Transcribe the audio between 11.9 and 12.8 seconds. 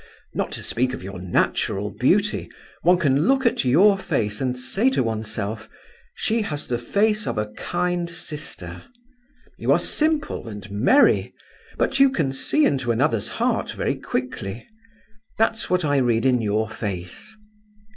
you can see